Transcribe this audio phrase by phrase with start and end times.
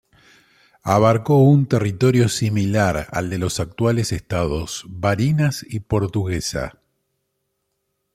[0.81, 6.79] Abarcó un territorio similar al de los actuales estados Barinas y Portuguesa.